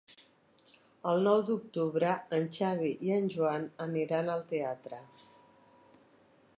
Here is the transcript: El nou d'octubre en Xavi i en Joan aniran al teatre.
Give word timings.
El 1.11 1.19
nou 1.27 1.43
d'octubre 1.49 2.15
en 2.37 2.49
Xavi 2.59 2.89
i 3.09 3.13
en 3.19 3.29
Joan 3.37 3.69
aniran 3.89 4.35
al 4.37 4.45
teatre. 4.55 5.05